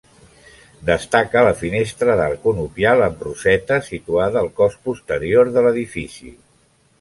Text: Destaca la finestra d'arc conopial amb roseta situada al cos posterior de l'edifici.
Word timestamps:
Destaca 0.85 1.43
la 1.47 1.51
finestra 1.59 2.15
d'arc 2.19 2.41
conopial 2.45 3.03
amb 3.09 3.21
roseta 3.27 3.77
situada 3.91 4.43
al 4.43 4.51
cos 4.63 4.79
posterior 4.89 5.53
de 5.59 5.67
l'edifici. 5.69 6.35